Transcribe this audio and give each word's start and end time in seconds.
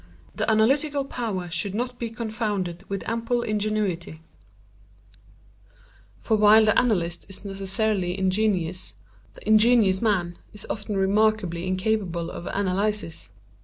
The 0.33 0.49
analytical 0.49 1.05
power 1.05 1.47
should 1.51 1.75
not 1.75 1.99
be 1.99 2.09
confounded 2.09 2.83
with 2.89 3.07
ample 3.07 3.43
ingenuity; 3.43 4.23
for 6.17 6.35
while 6.35 6.65
the 6.65 6.75
analyst 6.75 7.27
is 7.29 7.45
necessarily 7.45 8.17
ingenious, 8.17 8.95
the 9.33 9.47
ingenious 9.47 10.01
man 10.01 10.39
is 10.53 10.65
often 10.71 10.97
remarkably 10.97 11.67
incapable 11.67 12.31
of 12.31 12.47
analysis. 12.47 13.29